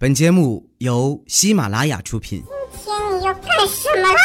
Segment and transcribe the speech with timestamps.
[0.00, 2.40] 本节目由喜马拉雅出品。
[2.84, 4.20] 今天你要干什么啦？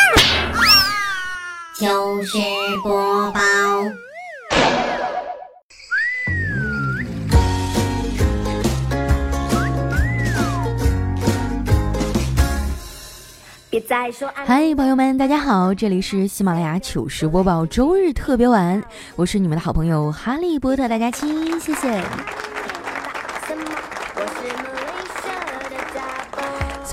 [1.74, 2.38] 糗事
[2.84, 3.42] 播报。
[13.71, 18.80] 别再说爱嗨，朋友们，大家好，这里是喜马拉雅糗事播报周日特别晚，
[19.16, 22.03] 我是你们的好朋友哈利波特大家亲，谢谢。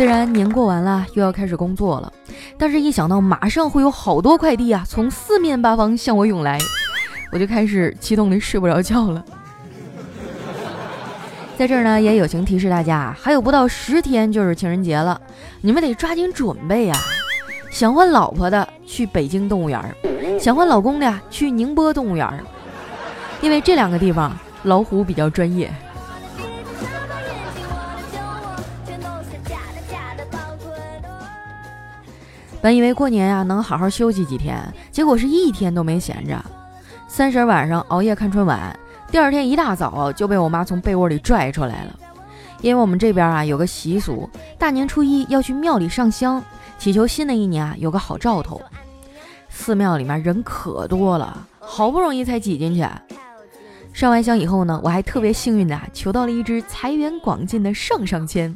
[0.00, 2.10] 虽然年过完了，又要开始工作了，
[2.56, 6.58] 但是一想到马上会有好多快递啊，从四面八方向我涌来，
[7.30, 9.22] 我就开始激动的睡不着觉了。
[11.58, 15.20] 在这儿呢，也友情提示大家，还有不到十天就是情人节了，
[15.60, 16.96] 你们得抓紧准备呀、
[17.70, 19.94] 想换老婆的去北京动物园，
[20.40, 22.26] 想换老公的去宁波动物园，
[23.42, 25.70] 因为这两个地方老虎比较专业。
[32.62, 36.44] 本以为过年呀、能好好休息几天，结果是一天都没闲着。
[37.08, 38.78] 三十晚上熬夜看春晚，
[39.10, 41.98] 第二天一大早就被我妈从被窝里拽出来了。
[42.60, 46.42] 因为我们这边啊有个习俗，大年初一要去庙里上香，
[46.78, 48.60] 祈求新的一年啊有个好兆头。
[49.48, 52.86] 寺庙里面人可多了，好不容易才挤进去。
[53.92, 58.54] 上完香以后呢，我还特别幸运的、求到了一支财源广进的上上签。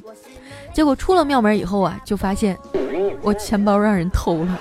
[0.72, 2.56] 结果出了庙门以后啊，就发现
[3.22, 4.58] 我钱包让人偷了。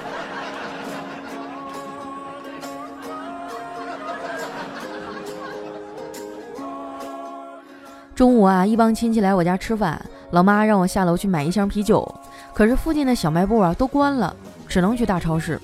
[8.16, 10.00] 中午啊，一帮亲戚来我家吃饭，
[10.32, 12.08] 老妈让我下楼去买一箱啤酒，
[12.54, 14.34] 可是附近的小卖部啊都关了，
[14.68, 15.60] 只能去大超市。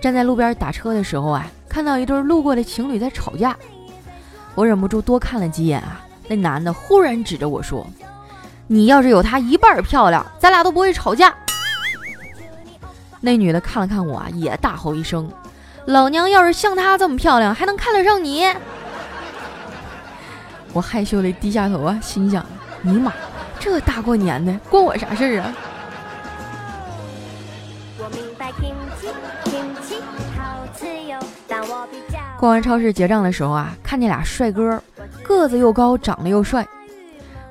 [0.00, 3.54] 站在路边打车的时候啊，看到一对路过的情侣在吵架，
[4.54, 6.00] 我忍不住多看了几眼啊。
[6.26, 7.86] 那男的忽然指着我说
[8.66, 11.34] ：“你要是有她一半漂亮，咱俩都不会吵架。”
[13.20, 15.30] 那女的看了看我啊，也大吼一声
[15.86, 18.46] ：“老娘要是像她这么漂亮，还能看得上你？”
[20.72, 22.44] 我害羞的低下头啊，心想：
[22.82, 23.12] 尼玛，
[23.58, 25.52] 这大过年的，关我啥事儿啊？
[27.98, 29.10] 我明白 kimchi
[29.44, 30.00] kimchi
[30.38, 34.82] 好吃哟，但我比较逛完超市结账的时候啊，看见俩帅哥，
[35.22, 36.66] 个子又高，长得又帅。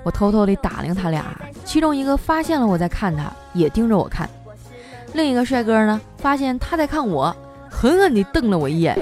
[0.01, 1.23] 我偷偷的打量他俩，
[1.65, 4.25] 其中一个发现了我在看他，也盯着我看；
[5.13, 7.35] 另一个帅哥呢，发现他在看我，
[7.69, 8.97] 狠狠地瞪了我一眼，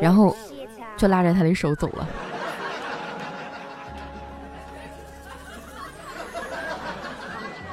[0.00, 0.34] 然后
[0.96, 2.06] 就拉着他的手走了。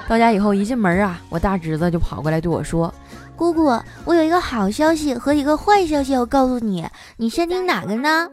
[0.08, 2.94] 到家以后一进门啊，我大侄子就跑过来对我说
[3.36, 6.86] ：“姑姑，我有一个好消息和一个坏消息要告诉你，
[7.18, 8.30] 你先听哪个呢？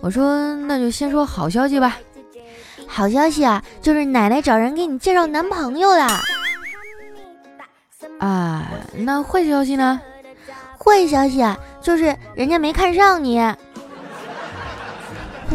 [0.00, 1.98] 我说那就先说好消息吧。
[2.86, 6.20] 好消息啊，就是奶奶找人给你介绍男朋友啦。
[8.18, 10.00] 啊，那坏消息呢？
[10.78, 13.38] 坏消息啊，就是人家没看上你。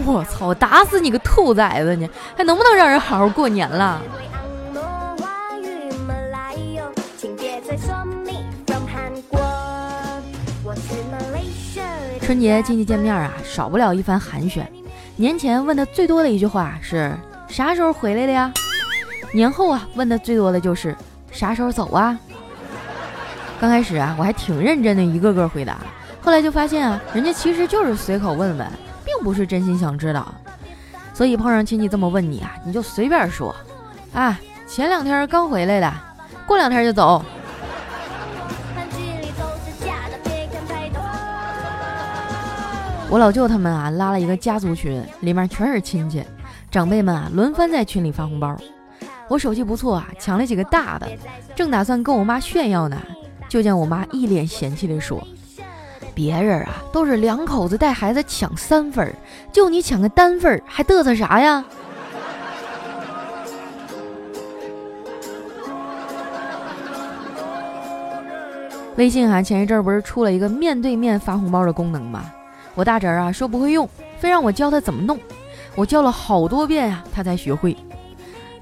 [0.05, 0.53] 我操！
[0.53, 2.09] 打死你个兔崽子你！
[2.37, 4.01] 还能不能让人好好过年了？
[12.21, 14.63] 春节亲戚见面啊，少不了一番寒暄。
[15.15, 17.13] 年前问的最多的一句话是
[17.47, 18.53] 啥时候回来的呀？
[19.33, 20.95] 年后啊，问的最多的就是
[21.31, 22.17] 啥时候走啊？
[23.59, 25.77] 刚开始啊，我还挺认真的，一个个回答。
[26.21, 28.65] 后来就发现啊，人家其实就是随口问问，
[29.03, 30.33] 并不是真心想知道。
[31.13, 33.53] 所以碰上亲戚这么问你啊，你就随便说，
[34.13, 35.93] 啊，前两天刚回来的，
[36.45, 37.23] 过两天就走。
[43.09, 46.23] 我老舅他们啊拉了一个家族群，里面全是亲戚，
[46.71, 48.55] 长辈们啊轮番在群里发红包。
[49.27, 51.07] 我手气不错啊，抢了几个大的，
[51.55, 52.97] 正打算跟我妈炫耀呢，
[53.49, 55.21] 就见我妈一脸嫌弃地说
[56.15, 59.13] ：“别人啊都是两口子带孩子抢三份儿，
[59.51, 61.65] 就你抢个单份儿，还嘚瑟啥呀？”
[68.95, 72.31] 微信啊，前一阵不是出了一个面对面发红包的功能吗？
[72.75, 75.19] 我大侄儿啊说不会用，非让我教他怎么弄。
[75.75, 77.75] 我教了好多遍呀、他才学会。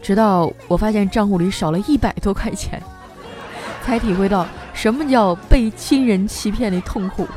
[0.02, 2.82] 直到我发现账户里少了一百多块钱，
[3.84, 4.46] 才体会到
[4.78, 7.28] 什么叫被亲人欺骗的痛苦。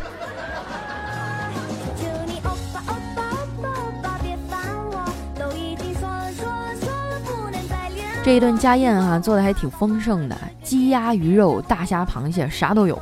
[8.23, 13.01] 这一顿家宴啊，做的还挺丰盛的，鸡鸭鱼肉、大虾螃蟹啥都有。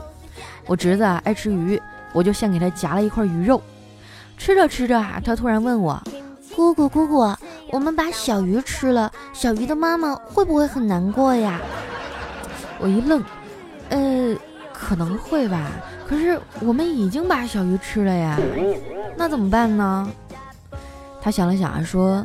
[0.66, 1.82] 我侄子啊爱吃鱼，
[2.12, 3.60] 我就先给他夹了一块鱼肉。
[4.36, 6.00] 吃着吃着啊，他突然问我
[6.54, 7.34] 姑姑姑姑，
[7.72, 11.60] 我们把小鱼吃了，小鱼的妈妈会不会很难过呀？
[12.78, 13.20] 我一愣，
[13.90, 14.36] 呃，
[14.72, 15.70] 可能会吧。
[16.08, 18.38] 可是我们已经把小鱼吃了呀，
[19.16, 20.10] 那怎么办呢？
[21.20, 22.24] 他想了想啊，说：“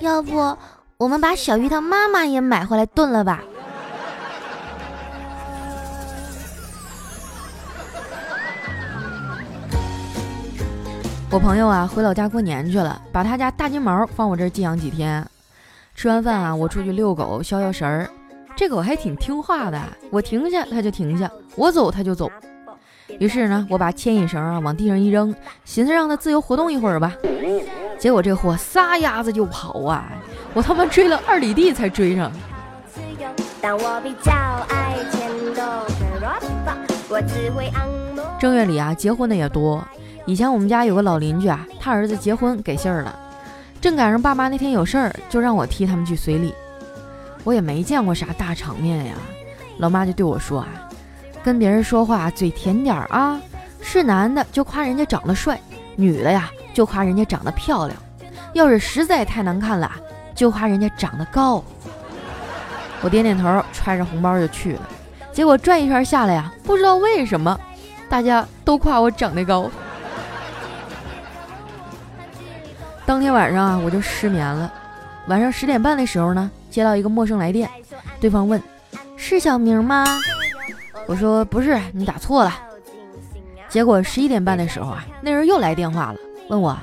[0.00, 0.56] 要不
[0.96, 3.42] 我们把小鱼他妈妈也买回来炖了吧？”
[11.32, 15.24] 我朋友啊，回老家过年去了，把他家大金毛放我这儿寄养几天。
[15.94, 18.10] 吃完饭啊，我出去遛狗消消食儿。
[18.60, 19.80] 这狗还挺听话的，
[20.10, 22.30] 我停下它就停下，我走它就走。
[23.18, 25.34] 于是呢，我把牵引绳啊往地上一扔，
[25.64, 27.16] 寻思让它自由活动一会儿吧。
[27.98, 30.12] 结果这货撒丫子就跑啊，
[30.52, 32.30] 我他妈追了二里地才追上。
[38.38, 39.82] 正月里啊，结婚的也多。
[40.26, 43.18] 以前我们家有个老邻居啊，他儿子结婚给信儿了，
[43.80, 46.52] 正赶上爸妈那天有事儿，就让我替他们去随礼。
[47.44, 49.14] 我也没见过啥大场面呀，
[49.78, 50.68] 老妈就对我说啊，
[51.42, 53.40] 跟别人说话嘴甜点儿啊，
[53.80, 55.58] 是男的就夸人家长得帅，
[55.96, 57.98] 女的呀就夸人家长得漂亮，
[58.52, 59.90] 要是实在太难看了，
[60.34, 61.64] 就夸人家长得高。
[63.02, 64.88] 我点点头，揣着红包就去了，
[65.32, 67.58] 结果转一圈下来呀，不知道为什么，
[68.10, 69.70] 大家都夸我长得高。
[73.06, 74.70] 当天晚上啊，我就失眠了。
[75.26, 77.68] 晚上十点半的时候呢，接到一个陌生来电，
[78.20, 78.62] 对方问
[79.16, 80.04] ：“是小明吗？”
[81.06, 82.52] 我说：“不是，你打错了。”
[83.68, 86.18] 结果十一点半的时候啊，那人又来电话了，
[86.48, 86.76] 问我：“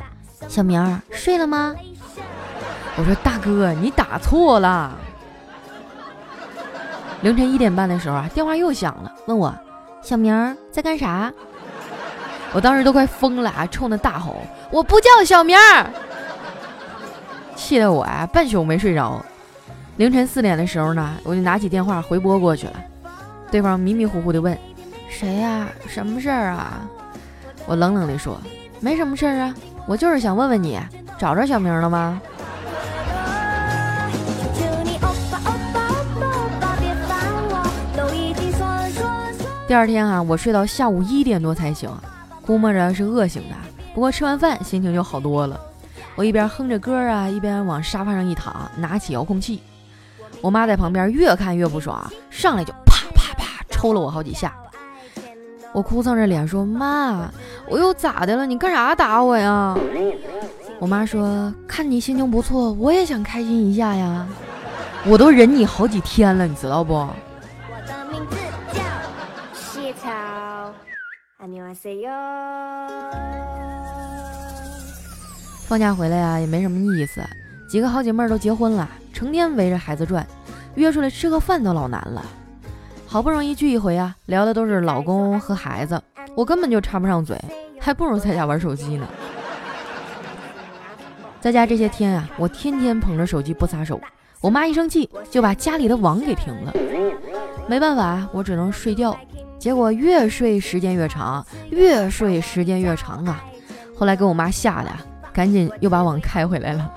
[0.47, 1.75] 小明睡了吗？”
[2.97, 4.97] 我说：“大哥，你打错了。”
[7.21, 9.53] 凌晨一点半的时候啊，电话又响了，问我
[10.01, 11.31] ：“小明在干啥？”
[12.53, 14.37] 我当时都快疯了啊，冲他大吼
[14.71, 15.57] ：“我不叫小明！”
[17.55, 19.23] 气得我啊，半宿没睡着。
[19.97, 22.73] 凌晨四点的时候呢，我就拿起电话回拨过去了。
[23.49, 24.55] 对方迷迷糊糊的问
[25.09, 25.67] ：“谁呀？
[25.87, 26.87] 什么事儿啊？”
[27.65, 28.39] 我冷冷的说
[28.79, 29.55] ：“没什么事儿啊，
[29.87, 30.79] 我就是想问问你，
[31.17, 32.21] 找着小明了吗？”
[39.67, 41.89] 第二天啊，我睡到下午一点多才醒，
[42.45, 43.55] 估摸着是饿醒的。
[43.95, 45.59] 不过吃完饭心情就好多了。
[46.15, 49.63] 我一边哼着歌啊，一边往沙发上一躺，拿起遥控器。
[50.41, 54.55] 我妈在旁边越看越不爽，上来就啪啪啪抽了我好几下。
[55.73, 57.29] 我哭丧着脸说：“妈，
[57.67, 58.45] 我又咋的了？
[58.45, 59.77] 你干啥打我呀？”
[60.79, 64.27] 我妈说：“看你心情不错，我也想开心一下呀。
[65.05, 67.07] 我都忍你好几天了，你知道不？”
[75.67, 77.21] 放假回来呀，也没什么意思。
[77.69, 80.23] 几个好姐妹都结婚了，成天围着孩子转，
[80.75, 82.23] 约出来吃个饭都老难了。
[83.07, 85.99] 好不容易聚一回啊，聊的都是老公和孩子，
[86.35, 87.35] 我根本就插不上嘴，
[87.79, 89.07] 还不如在家玩手机呢。
[91.41, 93.99] 在家这些天啊，我天天捧着手机不撒手，
[94.39, 96.71] 我妈一生气就把家里的网给停了。
[97.67, 99.17] 没办法，我只能睡觉。
[99.57, 103.43] 结果越睡时间越长，越睡时间越长啊。
[103.97, 104.91] 后来给我妈吓的。
[105.33, 106.91] 赶紧又把网开回来了。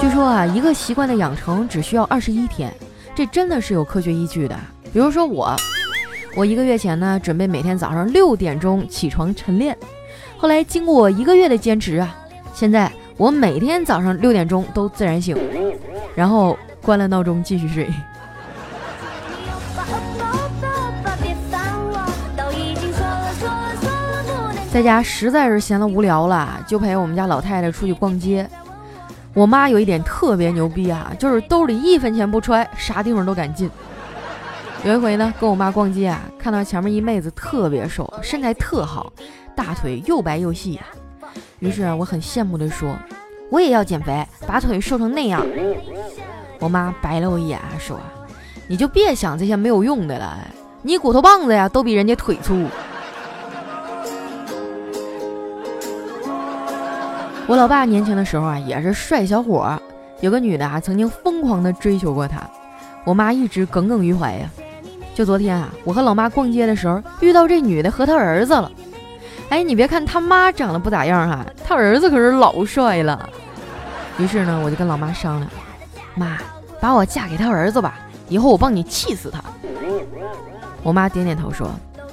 [0.00, 2.72] 据说啊，一个习惯的养成只需要二十一天，
[3.14, 4.54] 这真的是有科学依据的。
[4.92, 5.56] 比如说我，
[6.36, 9.76] 我一个月前呢，准备每天早上六点钟起床晨练，
[10.36, 12.14] 后来经过我一个月的坚持啊，
[12.52, 15.36] 现在我每天早上六点钟都自然醒，
[16.14, 17.88] 然后关了闹钟继续睡。
[24.70, 28.48] 在家实在是闲得无聊了，就陪我们家老太太出去逛街。
[29.34, 33.70] 我妈有一点特别牛逼啊，就是兜里一分钱不揣，啥地方都敢进。
[34.84, 39.12] 有一回呢，跟我妈逛街啊，看到前面一妹子特别瘦，身材特好，
[39.56, 40.78] 大腿又白又细。
[41.60, 42.96] 于是啊，我很羡慕地说
[43.50, 45.44] ：“我也要减肥，把腿瘦成那样。”
[46.60, 47.98] 我妈白了我一眼，说
[48.68, 50.38] ：“你就别想这些没有用的了，
[50.82, 52.66] 你骨头棒子呀，都比人家腿粗。”
[57.48, 59.80] 我老爸年轻的时候啊，也是帅小伙，
[60.20, 62.46] 有个女的啊，曾经疯狂的追求过他，
[63.04, 64.46] 我妈一直耿耿于怀呀。
[65.14, 68.70] 就昨天啊，我和老妈逛街的时候，遇到这女的和她儿子了。
[69.48, 73.26] 哎，你别看他妈长得不咋样哈，他儿子可是老帅了。
[74.18, 75.50] 于是呢，我就跟老妈商量，
[76.14, 76.36] 妈，
[76.78, 77.94] 把我嫁给他儿子吧，
[78.28, 79.42] 以后我帮你气死他。
[80.82, 81.70] 我妈点点头说，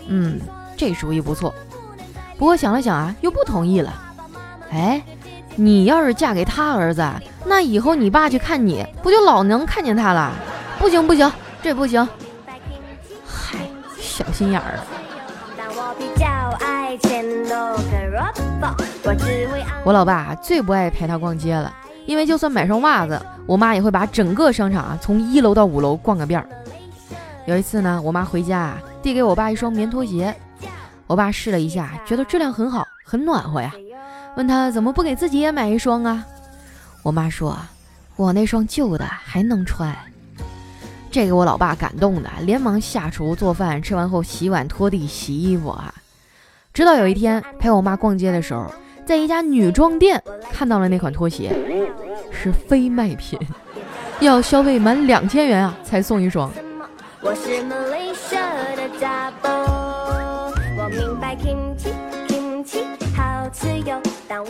[0.08, 0.39] 嗯，
[0.77, 1.54] 这主意不错。
[2.38, 3.94] 不过想了想啊，又不同意了。
[4.72, 5.01] 哎，
[5.55, 7.07] 你要是嫁给他儿子，
[7.45, 10.31] 那以后你爸去看你，不就老能看见他了？
[10.77, 11.31] 不行不行，
[11.62, 12.05] 这不行。
[13.25, 13.59] 嗨，
[13.97, 14.79] 小心眼儿。
[19.83, 21.74] 我老爸最不爱陪他逛街了，
[22.05, 26.47] 因为就算买双袜子，我妈也会把整个商场啊从一楼到五楼逛个遍儿。
[27.45, 30.35] 有一次呢，我妈回家，递给我爸一双棉拖鞋，
[31.07, 33.71] 我爸试了一下，觉得质量很好，很暖和呀，
[34.36, 36.25] 问他怎么不给自己也买一双啊？
[37.04, 37.58] 我妈说，
[38.15, 39.96] 我那双旧的还能穿。
[41.10, 45.94] 这给我老爸感动的，连忙下厨做饭，吃完后洗碗、拖地、洗衣服啊。
[46.74, 48.70] 直到有一天陪我妈逛街的时候，
[49.06, 51.56] 在一家女装店看到了那款拖鞋，
[52.32, 53.39] 是非卖品，
[54.20, 56.51] 要消费满两千元啊才送一双。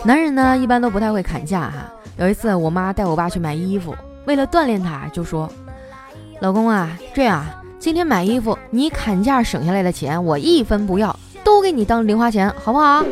[0.04, 1.92] 男人呢一般都不太会砍价哈。
[2.18, 5.50] 有一次我妈带我爸去买衣服，为了锻炼他，就说。
[6.42, 7.46] 老公啊，这样，
[7.80, 13.04] 今天买衣服你砍价省下来的钱，我一分不要，都给你当零花钱，好不好？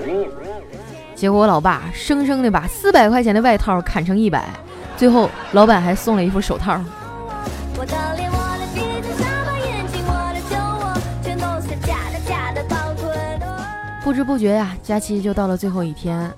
[1.15, 4.49] 结果我老爸生生的把四百块钱的外套砍成一百，
[4.97, 6.79] 最后老板还送了一副手套。
[14.03, 16.29] 不知不觉呀，假期就到了最后一天，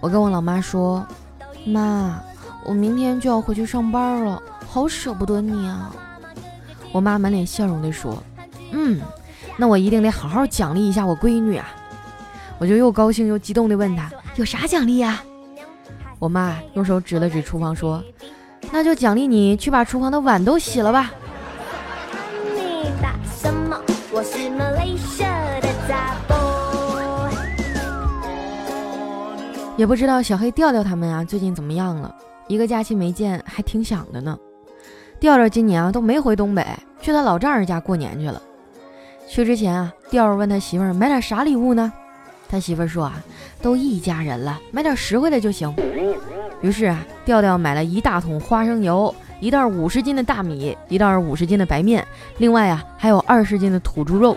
[0.00, 1.04] 我跟我老妈说
[1.66, 2.20] ：“妈，
[2.64, 5.90] 我明天就要回去上班了，好舍不得你啊。”
[6.92, 8.22] 我妈满脸笑容地说
[8.72, 9.00] ：“嗯，
[9.56, 11.68] 那我一定得好好奖励一下我闺女啊！”
[12.58, 15.22] 我就又高兴又激动地问她：“有啥奖励呀？”
[16.18, 18.02] 我妈用手指了指厨房说
[18.72, 21.12] ：“那就奖励你去把厨房的碗都洗了吧。”
[29.78, 32.12] 也不知道小黑调调他们啊最近怎么样了？
[32.48, 34.36] 一个假期没见，还挺想的呢。
[35.20, 36.66] 调调今年啊都没回东北，
[37.00, 38.42] 去他老丈人家过年去了。
[39.28, 41.92] 去之前啊，调调问他媳妇儿买点啥礼物呢？
[42.48, 43.22] 他媳妇儿说啊，
[43.62, 45.72] 都一家人了，买点实惠的就行。
[46.60, 52.04] 于是啊，调调买了一大桶花生油，一袋五十斤的大米，一袋五十斤的白面，
[52.38, 54.36] 另外啊还有二十斤的土猪肉。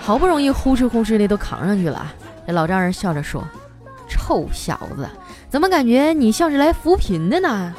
[0.00, 2.10] 好不容易呼哧呼哧的都扛上去了。
[2.46, 3.46] 这老丈人笑着说
[4.10, 5.08] ：“臭小子，
[5.48, 7.72] 怎么感觉你像是来扶贫的呢？”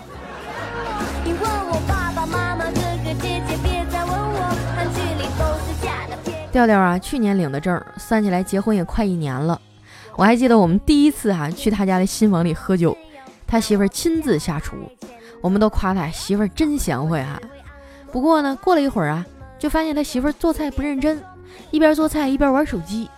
[6.52, 9.60] 调调啊，去年领的证，算起来结婚也快一年了。
[10.18, 12.98] 我还记得我们第一次哈去他家的新房里喝酒，
[13.48, 14.76] 他媳妇儿亲自下厨，
[15.40, 17.40] 我们都夸他媳妇儿真贤惠哈。
[18.12, 19.26] 不过呢，过了一会儿啊，
[19.58, 21.24] 就发现他媳妇儿做菜不认真，
[21.72, 23.10] 一边做菜一边玩手机。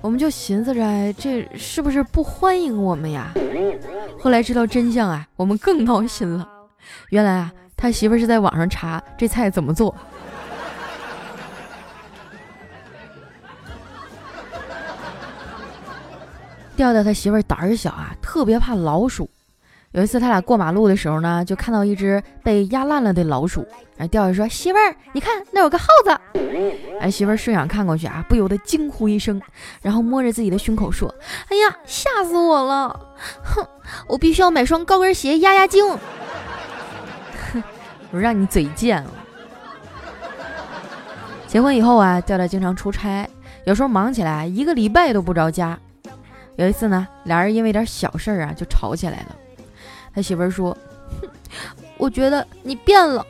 [0.00, 3.32] 我们就寻思着这是不是不欢迎我们呀？
[4.18, 6.48] 后来知道真相啊，我们更闹心了。
[7.10, 9.94] 原来啊，他媳妇是在网上查这菜怎么做。
[16.76, 19.28] 调调他媳妇胆儿小啊，特别怕老鼠。
[19.92, 23.66] 有一次他俩过马路的时候呢，就看到一只被压烂了的老鼠。
[23.96, 26.16] 然后调调说：“媳妇儿，你看那有个耗子。”
[27.00, 29.42] 哎，媳妇儿顺眼看过去啊，不由得惊呼一声，
[29.82, 31.12] 然后摸着自己的胸口说
[31.50, 33.00] ：“哎呀，吓死我了！
[33.42, 33.66] 哼，
[34.06, 35.84] 我必须要买双高跟鞋压压惊。”
[37.52, 37.62] 哼，
[38.12, 39.10] 我让你嘴贱了。
[41.48, 43.28] 结婚以后啊，调调经常出差，
[43.64, 45.76] 有时候忙起来一个礼拜都不着家。
[46.54, 49.36] 有一次呢，俩人因为点小事儿啊就吵起来了。
[50.22, 50.76] 媳妇儿说
[51.20, 51.28] ：“哼，
[51.96, 53.24] 我觉得你变了。”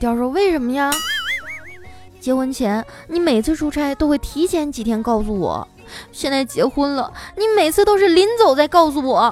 [0.00, 0.90] 调说：“为什么呀？”
[2.20, 5.66] 结婚前你每次出差都会提前几天告诉我，
[6.12, 9.28] 现在结婚了，你每次都是临走再告诉我。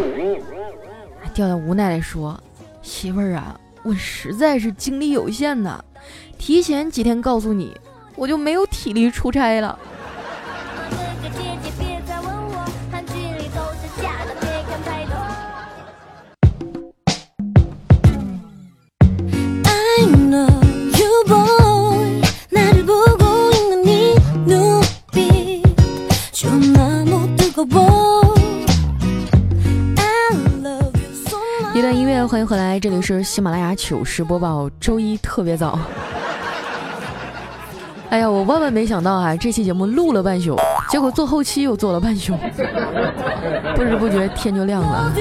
[1.32, 2.38] 调调无奈地说
[2.82, 5.82] ：“媳妇儿啊，我实在是精力有限呐，
[6.36, 7.76] 提前几天告诉你，
[8.16, 9.78] 我就没有体力出差了。”
[32.80, 35.78] 这里是喜马拉雅糗事播报，周一特别早。
[38.08, 40.56] 哎呀，我万万没想到啊，这期节目录了半宿，
[40.88, 42.34] 结果做后期又做了半宿，
[43.76, 45.12] 不知不觉天就亮了。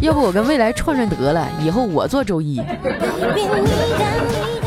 [0.00, 2.62] 要不我跟未来串串得了，以后我做周一。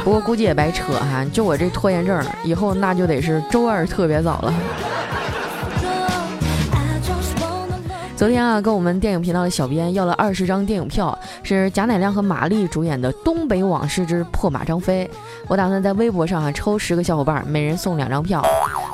[0.03, 4.53] 不过估计也白扯哈，就我这拖延症，以后那就得是周二特别早了。
[8.21, 15.09] 昨天啊，跟我们电影频道的小编要了二十张电影票，是贾乃亮和马丽主演的《东北往事之破马张飞》。
[15.47, 18.45] 我打算在微博上啊抽十个小伙伴，每人送两张票。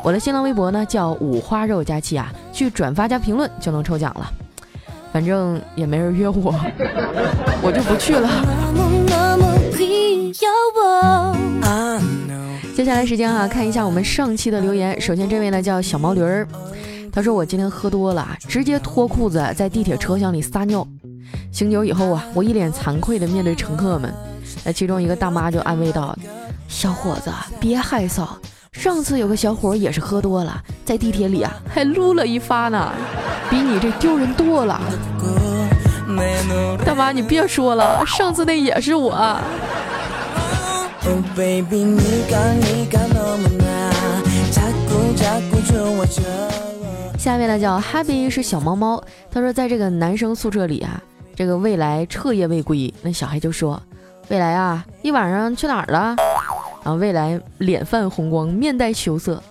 [0.02, 4.32] 我的新浪微博呢叫五花肉佳期啊，去转发加评论就能抽奖了。
[5.12, 6.56] 反正也没人约我，
[7.62, 8.30] 我就不去了。
[12.74, 15.02] 接下来时间啊，看一下我们上期的留言。
[15.02, 16.48] 首先这位呢叫小毛驴儿，
[17.12, 20.88] 他说我今天喝多了，直接脱裤子在地铁车厢里撒尿。
[21.52, 24.14] 醒酒以后啊，我一脸惭愧的面对乘客们，
[24.64, 26.16] 那其中一个大妈就安慰道
[26.70, 28.28] ：“小伙子别害臊，
[28.72, 32.94] 上次有个小伙也是喝多了，在地铁里啊还撸了一发呢，
[33.50, 34.80] 比你这丢人多了。”
[36.86, 39.38] 大妈你别说了，上次那也是我哦
[41.36, 43.94] baby 你敢你敢怎么样
[44.52, 46.22] 加固加固中我这。
[47.28, 51.04] 下面呢叫 Happy 是小猫猫，他说在这个男生宿舍里啊，
[51.36, 53.84] 这个未来彻夜未归，那小孩就说
[54.32, 56.16] ：“未来啊，一晚上去哪儿了？”
[56.86, 59.44] 然后未来脸泛红光，面带羞涩：“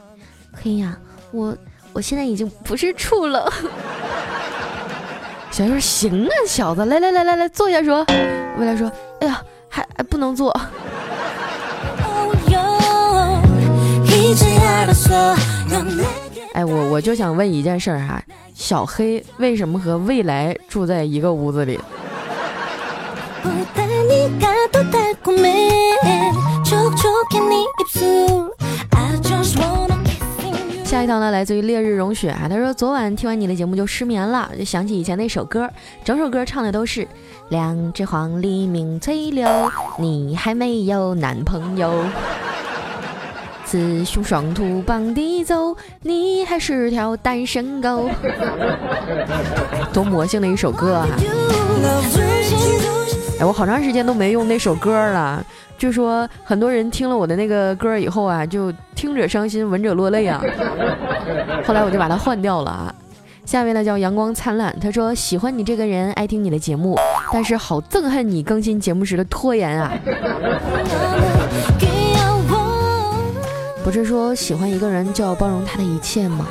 [0.56, 0.97] 嘿呀，
[1.33, 1.54] 我
[1.92, 3.52] 我现在已经不是处了。
[5.52, 8.02] ”小孩说：“行啊，小子，来来来来来，坐下说。”
[8.59, 8.90] 未来说
[9.21, 10.59] ：“哎呀，还还不能坐。”
[16.56, 18.22] 哎，我我就想问一件事儿哈，
[18.54, 21.78] 小黑为什么和未来住在一个屋子里？
[30.82, 35.68] 下一条呢，来自于烈日融雪啊，他说昨晚听完你的节目就失眠了，就想起以前那首歌，
[36.06, 37.06] 整首歌唱的都是
[37.50, 39.46] 两只黄鹂鸣翠柳，
[39.98, 42.02] 你还没有男朋友。
[43.66, 48.08] 雌雄双兔傍地走，你还是条单身狗。
[49.92, 51.08] 多魔性的一首歌啊！
[53.40, 55.44] 哎，我好长时间都没用那首歌了。
[55.76, 60.40] 据说很多人听了我的那个歌以后啊，就听者伤心，闻者落泪啊。
[61.64, 62.95] 后来我就把它换掉了啊。
[63.45, 66.97] 下面呢叫阳光灿烂，他说喜欢你这个人，爱听你的节目，
[67.32, 69.93] 但是好憎恨你更新节目时的拖延啊。
[73.86, 76.44] 不是说喜欢一个人就要包容他的一切吗？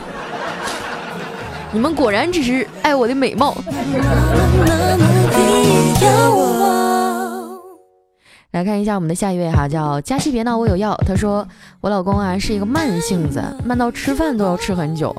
[1.73, 3.57] 你们果然只是爱我的美貌。
[8.51, 10.95] 来看一下我们的下一位哈，叫佳期别闹我有药。
[11.05, 11.45] 他说
[11.81, 15.13] 我老公啊是一个慢性子，慢到吃饭都要吃很久。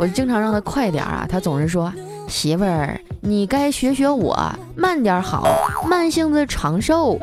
[0.00, 1.92] 我经常让他快点啊，他总是说
[2.26, 4.34] 媳妇儿你该学学我，
[4.74, 5.46] 慢点好，
[5.86, 7.18] 慢性子长寿。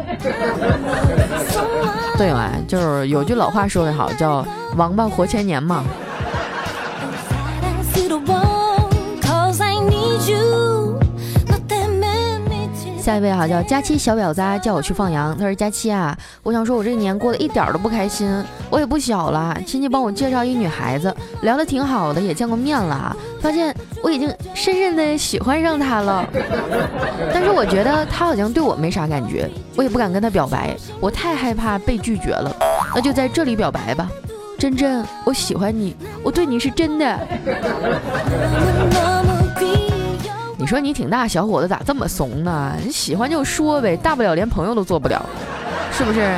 [2.15, 5.83] 对嘛，就是有句老话说得好，叫王八活千年嘛。
[13.07, 15.33] 下一位哈叫佳期小婊子，叫我去放羊。
[15.37, 18.29] 他说佳期啊，我想说我这年过得一点都不开心。
[18.69, 26.27] 我也不小了，亲戚帮我介绍一女孩子，聊得挺好的，也见过面了，发现我已经深深的喜欢上她了。
[27.33, 32.53] 但是我觉得她好像对我没啥感觉，我也不敢跟她表白，我太害怕被拒绝了。
[32.93, 34.11] 那就在这里表白吧，
[34.59, 37.17] 真真，我喜欢你，我对你是真的。
[40.67, 42.75] 你说你挺大小伙子咋这么怂呢？
[42.83, 45.25] 你喜欢就说呗，大不了连朋友都做不了，
[45.93, 46.29] 是不是？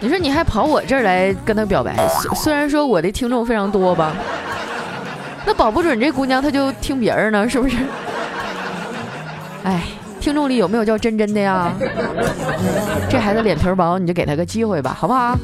[0.00, 4.12] 你说你还跑我这儿来跟他表白，虽虽然说我的听众非常多吧，
[5.46, 7.76] 那保不准这姑娘她就听别人呢，是不是？
[9.62, 9.84] 哎，
[10.18, 11.72] 听众里有没有叫真真的呀？
[13.08, 15.38] 这孩子脸皮薄，你就给他个机会吧，好不好？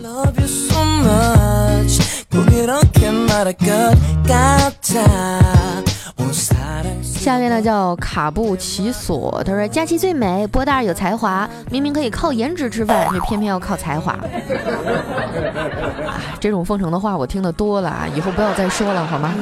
[7.24, 14.14] 下面呢叫卡布奇索，他说佳期最美，波大有才华，明明可以靠颜值吃饭，却偏偏要靠才华。
[16.38, 19.32] 这种奉承的话我听得多了啊，以后不要再说了好吗？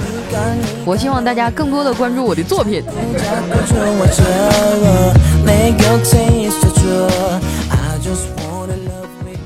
[0.87, 2.85] 我希望大家更多的关注我的作品。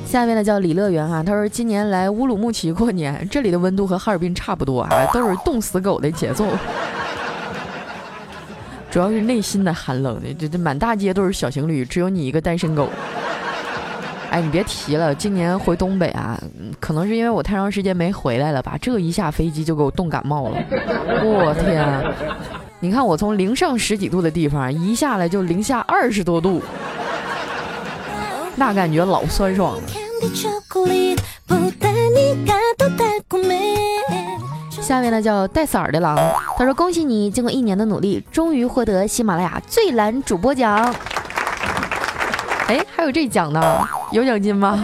[0.06, 6.44] 下面呢叫李乐园啊，他说今年来乌鲁木齐过年，这里的温度和哈尔滨差不多啊，都是冻死狗的节奏。
[8.90, 12.88] 主要是内心的寒冷，这这满大街都是小情侣，只有你一个单身狗。
[14.30, 16.36] 哎，你别提了，今年回东北啊，
[16.80, 20.56] 可能是因为我太长时间没回来了吧，这一下飞机就给我冻感冒了。
[21.22, 21.86] 我天，
[22.80, 26.60] 你看我从零上十几度的地方一下来就零下二十多度，
[28.56, 29.82] 那感觉老酸爽了。
[34.80, 36.16] 下面呢叫带色儿的狼，
[36.56, 40.94] 他说恭喜你，经过一年的努力，终于获得喜马拉雅最懒主播奖。
[42.68, 43.80] 哎，还有这奖呢？
[44.12, 44.78] 有奖金吗？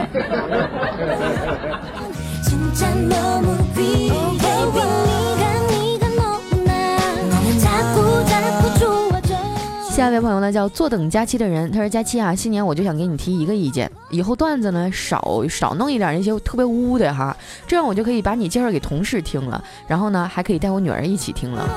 [10.02, 17.36] 下一位朋友呢叫坐等佳期的人，他说佳期啊，新年我就想给你提一个意见，以后段子呢少少弄一点那些特别污的哈，
[17.68, 21.68] 这样我就可以把你介绍给同事听了，然后呢还可以带我女儿一起听了。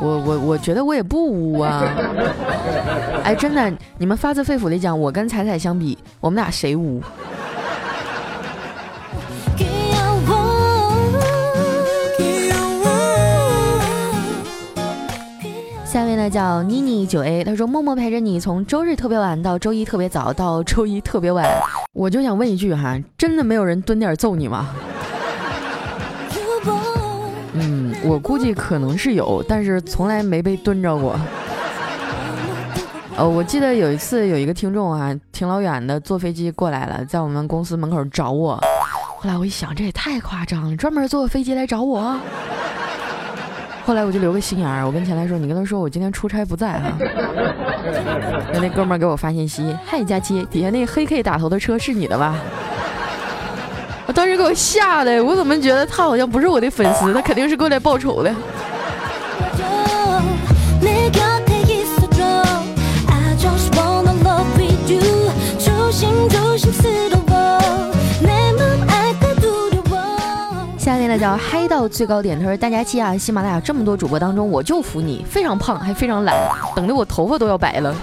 [0.00, 1.94] 我我我觉得我也不污啊，
[3.22, 7.00] 哎，真的，你们发自肺腑的讲，我跟彩彩相比，我们俩谁污？
[16.28, 21.46] 叫妮妮九 A，他说默默陪着你从周日特别晚到周一特别早到周一特别晚，
[21.92, 24.68] 我就想问一句哈，真的没有人蹲点揍你吗？
[27.54, 31.18] 嗯，我估计可能是有，但是从来没被蹲着过。
[33.16, 38.54] 呃，我记得有一次有一个听众啊，挺老远的坐飞机过来了，在我们公司门口找我，
[39.18, 42.16] 后来我一想，这也太夸张了，专门坐飞机来找我。
[43.88, 46.92] 后来我就留个心眼儿，我跟前台说：“你跟他说我今天出差不在哈。”
[48.52, 52.36] 那那哥们儿给我发信息：“嗨，佳期，底下那黑 K 打头的车是你的吧？”
[54.04, 57.14] 我当时给我吓的，我怎么觉得他好像不是我的粉丝？
[57.14, 58.30] 他肯定是过来报仇的。
[71.18, 72.38] 叫嗨到最高点。
[72.38, 76.34] 他说：“大家期啊，喜马拉雅这么多主播当中，我就服你，非常胖，还非常懒，
[76.74, 77.94] 等的我头发都要白了。”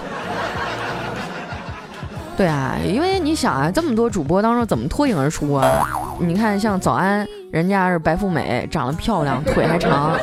[2.36, 5.88] 对啊，因为你想啊，这么多主播当中怎么脱颖而出啊？
[6.18, 10.18] 你看像早安，人家是白富美，长得漂亮，腿还长。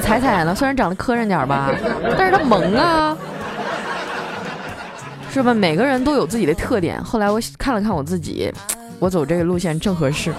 [0.00, 1.72] 彩彩呢，虽然长得磕碜点吧，
[2.16, 3.16] 但是她萌啊，
[5.28, 5.52] 是吧？
[5.52, 7.02] 每个人都有自己的特点。
[7.02, 8.52] 后来我看了看我自己，
[9.00, 10.32] 我走这个路线正合适。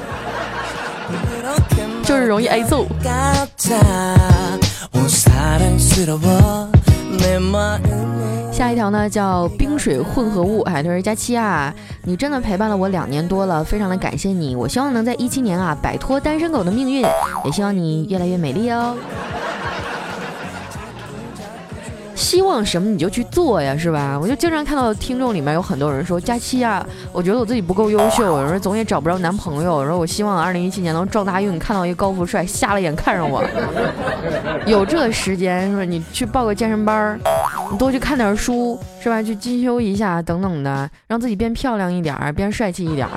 [2.04, 2.86] 就是容易挨揍。
[8.52, 14.56] 下一条呢叫冰水混合物，哎，他说佳期啊，你真的陪伴了我两年多了，非常的感谢你。
[14.56, 17.06] 我希望能在一七年啊摆脱单身狗的命运，
[17.46, 18.96] 也希望你越来越美丽哦。
[22.18, 24.18] 希望什么你就去做呀，是吧？
[24.20, 33.44] 我就经常看到听众里面有很多人说佳期啊，我觉得我自己不够优秀，有人总也找不着男朋友，然后我希望二零一七年能撞大运，看到一个高富帅，瞎了眼看上我。
[34.66, 37.20] 有这时间，说你去报个健身班，
[37.72, 39.22] 你多去看点书，是吧？
[39.22, 43.08] 去进修一下等等的，让自己变漂亮一点，变帅气一点。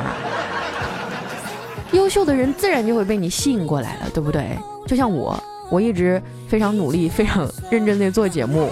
[1.92, 4.46] 优秀的人自然就会被你吸引过来了，对不对？
[4.86, 8.68] 就像我，我一直非常努力、非常认真的做节目。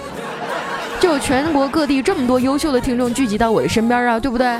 [0.99, 4.57] 就有全国各地这么多优秀的听众聚集到我的身边啊，对不对？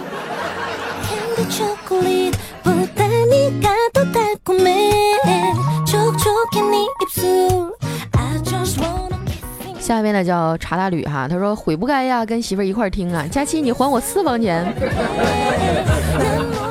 [9.80, 13.26] 下面呢叫查大吕哈，他说悔不该呀，跟媳妇儿一块听啊。
[13.30, 14.72] 佳期，你还我私房钱，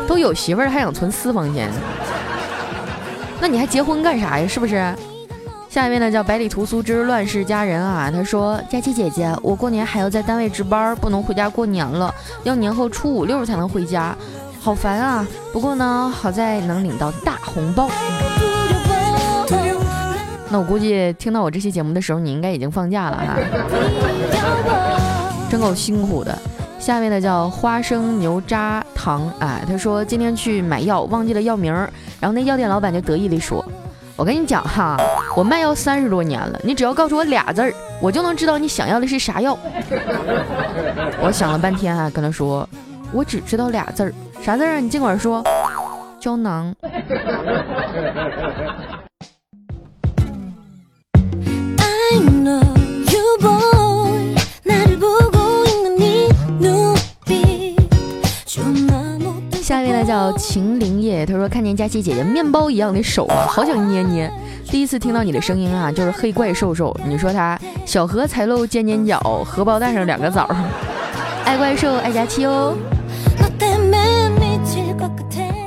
[0.06, 1.68] 都有媳妇儿还想存私房钱，
[3.40, 4.46] 那你还结婚干啥呀？
[4.48, 4.94] 是不是？
[5.68, 14.16] 下一位呢叫百里屠苏之乱世佳人啊，他说佳琪姐姐，我过年还要在单位值班，不能回家过年了，要年后初五六才能回家，
[14.60, 15.26] 好烦啊！
[15.52, 17.90] 不过呢，好在能领到大红包。
[20.48, 23.36] 那我估计听到我这期节目的时候，你应该已经放假了哈，
[25.50, 26.36] 真够辛苦的。
[26.78, 31.70] 下一位呢叫花生牛轧糖，哎，他说今天去买药忘记了药名，
[32.18, 33.62] 然后那药店老板就得意地说。
[34.18, 34.96] 我跟你讲哈，
[35.36, 39.56] 我卖药三十多年了，你只要告诉我俩字儿，我就能知道你想要的是啥药。
[41.22, 42.68] 我想了半天啊，跟他说，
[43.12, 44.80] 我只知道俩字儿，啥字儿啊？
[44.80, 45.40] 你尽管说，
[46.18, 46.74] 胶囊。
[46.82, 46.88] 下
[52.10, 52.60] 一位呢
[60.08, 64.32] 叫秦灵叶，他说看见佳琪姐姐面包一样的手啊，好想捏捏。
[64.64, 66.98] 第一次听到你的声音啊，就是黑怪兽兽。
[67.06, 70.48] 你说他小荷才露尖尖角，荷包蛋上两个枣。
[71.44, 72.74] 爱怪兽爱佳期哦。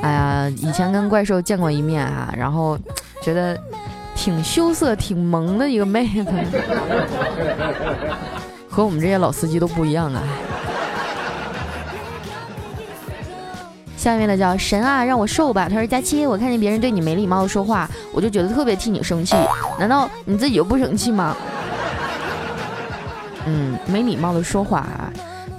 [0.01, 2.75] 哎呀，以前跟怪兽见过一面啊，然后
[3.21, 3.55] 觉得
[4.15, 6.25] 挺羞涩、挺萌的一个妹子，
[8.67, 10.23] 和我们这些老司机都不一样啊。
[14.01, 15.69] 下面的叫神啊，让我瘦吧。
[15.69, 19.35] 他说佳期，我看见别人对你没礼貌的说话，我就觉得特别替你生气。
[19.77, 21.37] 难道你自己就不生气吗？
[23.45, 24.87] 嗯，没礼貌的说话。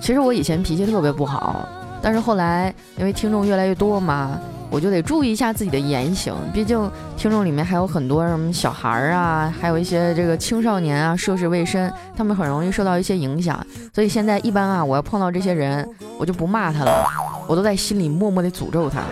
[0.00, 1.68] 其实我以前脾气特别不好，
[2.02, 4.40] 但是后来因为听众越来越多嘛。
[4.72, 13.64] 我就得注意一下自己的言行，毕竟听众里面还有很多什么小孩儿啊，还有一些这个青少年啊，涉世未深，他们很容易受到一些影响。
[13.94, 15.86] 所以现在一般啊，我要碰到这些人，
[16.18, 17.06] 我就不骂他了，
[17.46, 19.02] 我都在心里默默的诅咒他，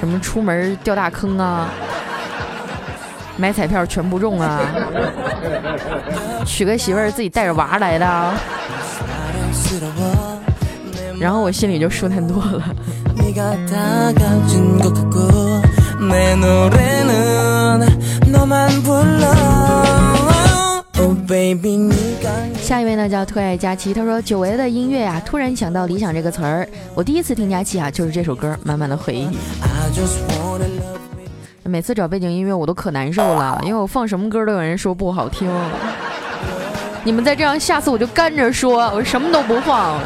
[0.00, 1.68] 什么出门掉大坑啊，
[3.36, 4.62] 买彩票全不中啊，
[6.46, 8.32] 娶个媳妇儿自己带着娃来的，
[11.20, 12.62] 然后我心里就舒坦多了。
[22.60, 29.28] 下一位呢叫特爱佳琪，他说久违的音乐呀，突然想到理想这个词儿，我第一次听佳琪啊，就是这首歌，满满的回忆。
[31.62, 35.50] 每次找背景音乐我都可难受了，因为我放什么歌都有人说不好听。
[37.02, 40.00] 你们再这样，下次我就干着说，我什么都不放。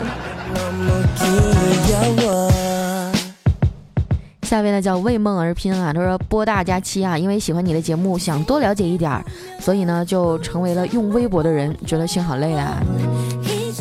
[4.49, 9.23] 下位呢叫为梦而拼啊，他说波大佳期啊，因为喜欢你的节目，想多了解一点儿，
[9.61, 12.83] 所以呢就成为了用微博的人，觉得心好累啊。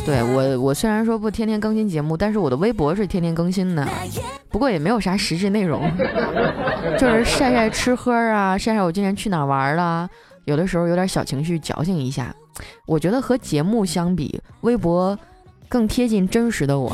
[0.06, 3.88] 对我，我虽然说不天天更新节目，但是我的微博是天天更新的，
[4.52, 5.90] 不过也没有啥实质内容，
[7.00, 10.06] 就是晒晒吃喝啊，晒晒我今天去哪玩了，
[10.44, 12.36] 有的时候有点小情绪，矫情一下。
[12.86, 15.18] 我觉得和节目相比，微博
[15.70, 16.92] 更贴近真实的我。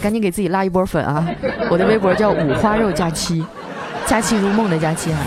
[0.00, 1.26] 赶紧给自己拉一波粉啊！
[1.70, 3.44] 我的微博叫五花肉假期，
[4.06, 5.18] 假期如梦的假期啊。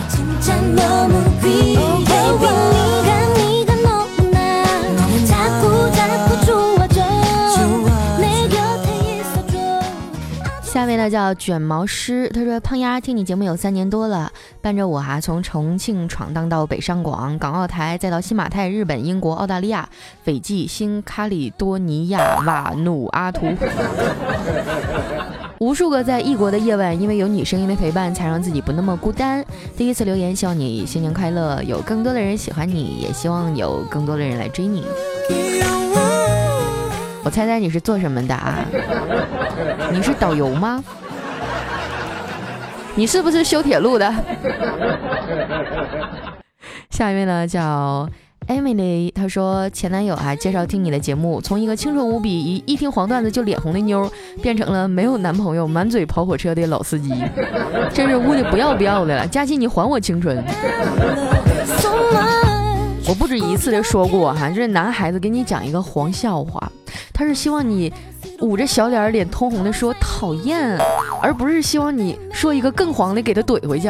[10.99, 14.29] 下面呢叫卷毛师，他说胖丫听你节目有三年多了，
[14.61, 19.87] 伴着我哈从重庆闯荡到北上广、港澳台，再到新马泰、日本、英国、澳大利亚、
[20.23, 23.47] 斐济、新卡里多尼亚、瓦努阿图，
[25.59, 29.45] 无数个在异国的夜晚，因为有你声音的陪伴，才让自己不那么孤单。
[29.77, 34.83] 第一次留言，希望你新年快乐，有更多的人喜欢你，也希望有更多的人来追你。
[37.21, 38.65] 我猜猜你是做什么的啊？
[39.91, 40.83] 你是导游吗？
[42.95, 44.13] 你是不是修铁路的？
[46.89, 48.09] 下一位呢，叫
[48.47, 57.13] Emily，她说前男友啊介绍听你的节目，从一个清纯无比、一一听黄段子就脸红的妞，变成了没有男朋友、满嘴跑火车的老司机，
[57.93, 59.25] 真是污的不要不要的了。
[59.27, 60.43] 佳琪，你还我青春！
[63.07, 66.71] 我不止一次的说过哈，就是男孩子给你讲一个黄笑话，
[67.13, 67.91] 他是希望你
[68.41, 70.77] 捂着小脸脸通红的说讨厌，
[71.21, 73.87] 而不是希望你说一个更黄的给他怼回去。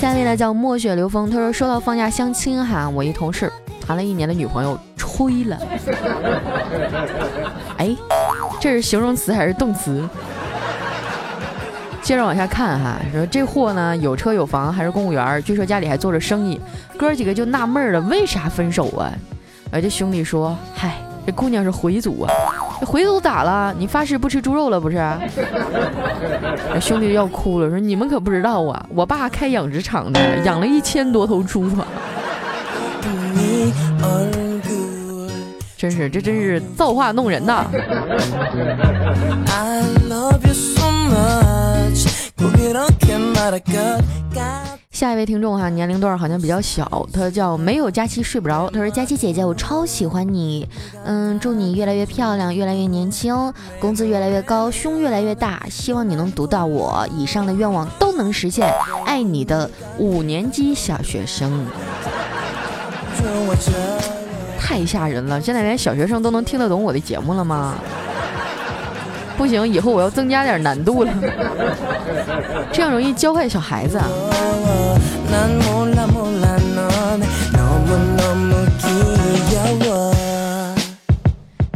[0.00, 3.50] 下面呢叫墨雪流风，他说说到放假相亲哈，我一同事
[3.86, 5.58] 谈了一年的女朋友吹了，
[7.78, 7.96] 哎。
[8.60, 10.08] 这是形容词还是动词？
[12.04, 16.60] 接着往下看哈，说这货呢有车有房，还是公务员，据说家里还做着生意。
[16.98, 19.10] 哥几个就纳闷了，为啥分手啊？
[19.72, 22.30] 而这兄弟说：“嗨，这姑娘是回族啊，
[22.78, 23.74] 这回族咋了？
[23.78, 25.02] 你发誓不吃猪肉了不是？”
[26.78, 31.86] 兄弟要哭了，说：“你们可不知道啊，我爸开养殖场的，养了一千多头猪啊。”
[35.78, 37.64] 真是，这真是造化弄人呐！
[44.90, 48.70] 下一位听众哈，年龄段好像比较小，他叫没有佳期睡不着。
[48.70, 50.66] 他说：“佳期姐姐，我超喜欢你，
[51.04, 55.66] 嗯，祝你越来越漂亮，越来越年轻，工资越来越高，胸越来越大。
[55.68, 58.72] 希望你能读到我，以上的愿望都能实现。
[59.04, 61.66] 爱你的五年级小学生。”
[64.58, 65.40] 太吓人了！
[65.40, 67.74] 现在连小学生都能听得懂我的节目了吗？
[69.36, 71.12] 不行，以后我要增加点难度了，
[72.72, 73.98] 这样容易教坏小孩子。
[73.98, 74.08] 啊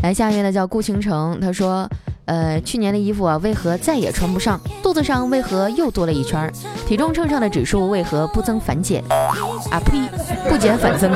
[0.02, 1.88] 来，下面呢叫顾倾城，他说。
[2.28, 4.60] 呃，去年的衣服啊，为何再也穿不上？
[4.82, 6.52] 肚子上为何又多了一圈？
[6.86, 9.02] 体重秤上的指数为何不增反减？
[9.08, 9.98] 啊呸，
[10.46, 11.10] 不减反增。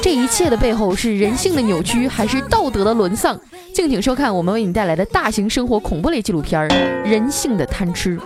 [0.00, 3.36] 这一切的背后是人性的扭曲，还是道德的沦丧？
[3.74, 6.60] 敬请收看我们为你带来的大型生活恐怖类纪录片
[7.04, 8.16] 《人性的贪吃》。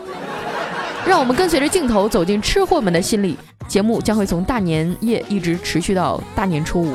[1.06, 3.36] 让我们跟随着镜头走进吃货们的心里。
[3.66, 6.92] 节目将会从大年夜一直持续到大年初五。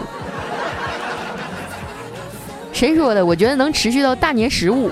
[2.77, 3.25] 谁说的？
[3.25, 4.91] 我觉得能持续到大年十五。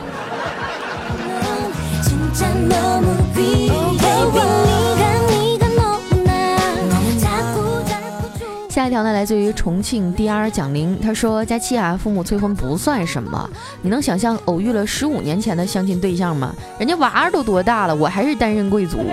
[8.69, 13.47] 下一条呢，来自于重庆 DR 蒋玲，他说：“佳期啊，父母催婚不算什么，
[13.83, 16.55] 你能想象偶遇了十五年前的相亲对象吗？
[16.79, 19.05] 人家娃儿都多大了，我还是单身贵族。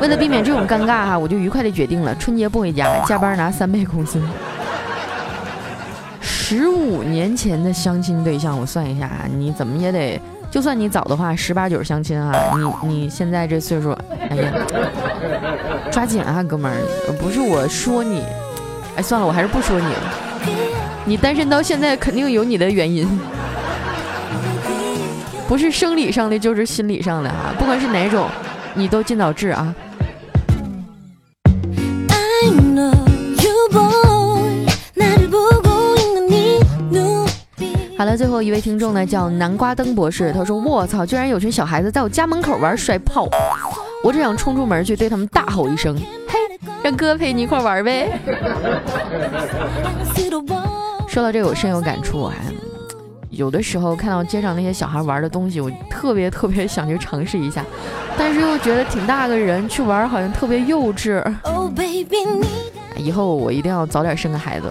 [0.00, 4.18] 为了避免这种尴尬哈，我就愉快的决定了，春节不回家，加班拿三倍工资。
[6.56, 10.20] 十五年前的相亲对象，我算一下，你怎么也得，
[10.52, 13.90] 就算你早的话，十八九相亲啊，你你现在这岁数，
[14.30, 14.52] 哎呀，
[15.90, 16.78] 抓紧啊，哥们儿，
[17.20, 18.22] 不是我说你。”
[18.94, 20.14] 哎，算了，我还是不说你了。
[21.04, 23.18] 你单身到现在，肯定有你的原因，
[25.48, 27.52] 不是生理上的，就是心理上的啊。
[27.58, 28.28] 不管是哪种，
[28.74, 29.74] 你都尽早治啊。
[38.04, 43.26] 好了，最后一位听众呢，叫南瓜灯博士，他说：“我操，居然有群小孩子在我家门口玩摔炮，
[44.02, 45.96] 我只想冲出门去对他们大吼一声。”
[46.28, 46.38] 嘿
[46.82, 48.20] 让哥陪你一块玩呗。
[51.08, 52.26] 说到这个，我深有感触。
[52.26, 52.36] 还
[53.30, 57.64] 有的时候看到街上那些小孩玩的东西，我特别特别想去尝试一下，
[58.18, 61.24] 但是又觉得挺大个人去玩好像特别幼稚。
[62.98, 64.70] 以后我一定要早点生个孩子，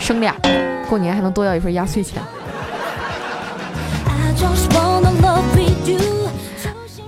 [0.00, 0.34] 生俩，
[0.88, 2.22] 过年还能多要一份压岁钱。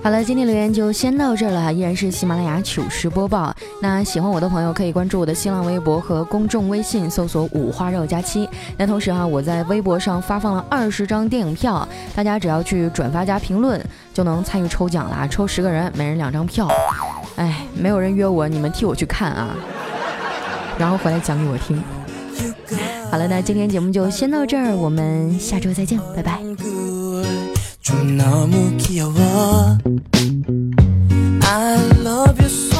[0.03, 3.53] 好了，今天留言就先到这儿了，依然是喜马拉雅糗事播报。
[3.81, 8.47] 那喜欢我的朋友可以关注我的新浪微博和公众微信，搜索五花肉加七。
[8.77, 11.85] 那同时啊，我在微博上发放了二十张电影票，
[12.15, 16.69] 大家只要去转发加评论就能参与抽奖啦，抽十个人，每人两张票。
[17.35, 19.49] 哎，没有人约我，你们替我去看啊，
[20.77, 21.83] 然后回来讲给我听。
[23.17, 26.39] 好了那今天节目就先到这儿我们下周再见拜拜。
[31.41, 32.76] i love you so